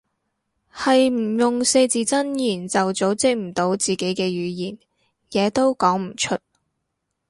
[0.73, 4.79] 係唔用四字真言就組織唔到自己嘅語言，
[5.29, 6.39] 嘢都講唔出